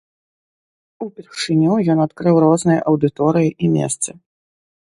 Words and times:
Упершыню 1.05 1.73
ён 1.95 2.01
адкрыў 2.07 2.35
розныя 2.47 2.81
аўдыторыі 2.93 3.49
і 3.63 3.73
месцы. 3.77 4.09